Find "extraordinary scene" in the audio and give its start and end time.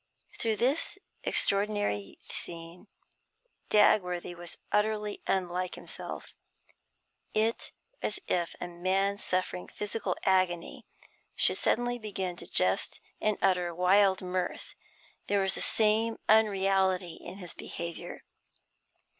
1.23-2.87